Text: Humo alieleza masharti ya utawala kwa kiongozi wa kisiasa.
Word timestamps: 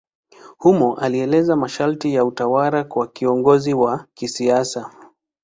Humo 0.57 0.95
alieleza 0.95 1.55
masharti 1.55 2.13
ya 2.13 2.25
utawala 2.25 2.83
kwa 2.83 3.07
kiongozi 3.07 3.73
wa 3.73 4.05
kisiasa. 4.13 4.91